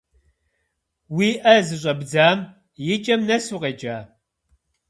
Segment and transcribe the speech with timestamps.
[1.15, 2.39] Уи ӏэ зыщӏэбдзам
[2.93, 3.97] и кӏэм нэс укъеджа?